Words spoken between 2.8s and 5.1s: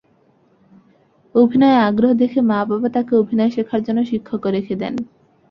তাঁকে অভিনয় শেখার জন্য শিক্ষকও রেখে দেন।